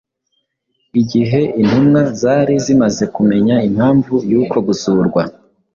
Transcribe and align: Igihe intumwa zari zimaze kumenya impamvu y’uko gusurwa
Igihe 1.01 1.41
intumwa 1.61 2.01
zari 2.21 2.53
zimaze 2.65 3.03
kumenya 3.15 3.55
impamvu 3.67 4.13
y’uko 4.31 4.55
gusurwa 4.67 5.21